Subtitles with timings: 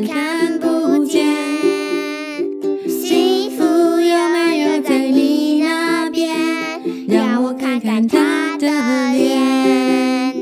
[0.00, 1.26] 看不见
[2.88, 3.62] 幸福
[4.00, 6.30] 有没有在你那边？
[7.08, 8.68] 让我看看他的
[9.12, 10.34] 脸。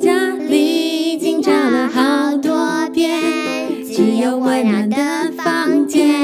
[0.00, 3.20] 家里已经找了好多遍，
[3.86, 6.14] 只有温暖的房间。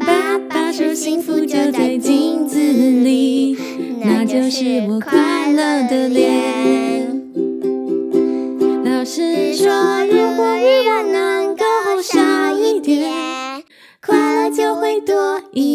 [0.00, 3.56] 爸爸说幸福就在镜子里，
[4.02, 7.22] 那就是我快乐的脸。
[8.84, 10.09] 老师说。
[15.52, 15.69] 一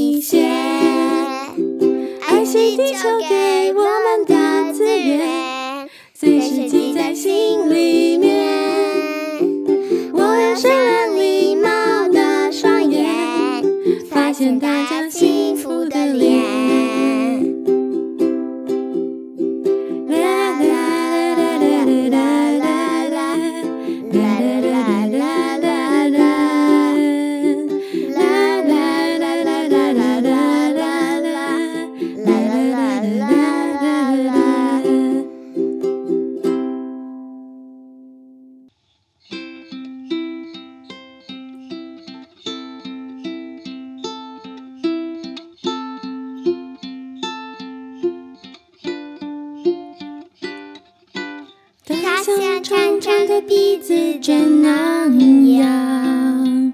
[53.36, 55.12] 的鼻子真难
[55.58, 56.74] 养，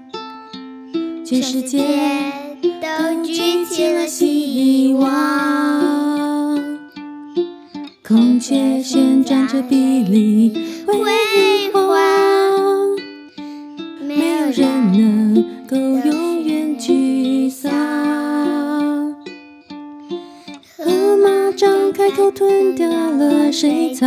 [1.24, 1.80] 全世界
[2.80, 6.60] 都举起了希望。
[8.06, 10.52] 孔雀旋转着碧绿
[10.86, 11.98] 辉煌，
[14.06, 17.72] 没有人能够永远沮丧。
[20.76, 24.06] 河马张开口吞掉了水草。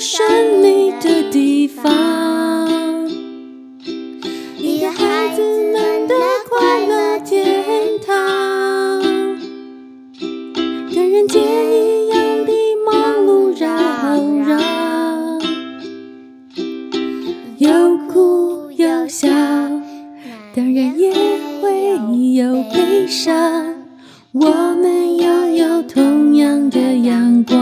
[0.00, 0.26] 一个神
[0.62, 3.06] 秘的地方，
[4.56, 6.14] 一个孩子们的
[6.48, 9.02] 快乐天堂。
[10.94, 12.52] 跟人间一样的
[12.86, 13.68] 忙碌扰
[14.46, 15.42] 攘，
[17.58, 19.28] 有哭有笑，
[20.54, 21.12] 当然也
[21.60, 21.90] 会
[22.32, 23.74] 有悲伤。
[24.32, 24.46] 我
[24.80, 27.58] 们拥有同样的阳光，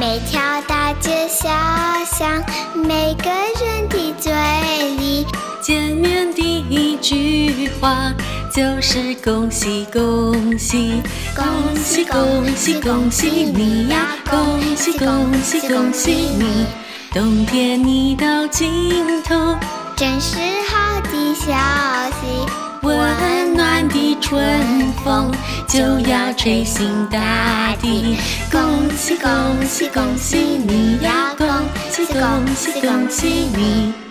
[0.00, 1.50] 每条大街小
[2.10, 2.42] 巷，
[2.74, 4.32] 每个人的嘴
[4.96, 5.26] 里，
[5.60, 8.10] 见面第一句话
[8.50, 11.02] 就是恭喜恭喜，
[11.36, 11.44] 恭
[11.84, 16.64] 喜恭喜恭喜你呀，恭喜恭喜恭喜你，
[17.12, 19.54] 冬天已到尽头，
[19.96, 20.38] 真是
[20.70, 21.52] 好的消
[22.22, 22.50] 息。
[22.82, 25.30] 温暖的春风
[25.68, 28.16] 就要吹醒大地，
[29.22, 31.34] 恭喜恭喜你呀！
[31.36, 31.46] 恭
[31.90, 34.09] 喜恭喜恭喜你！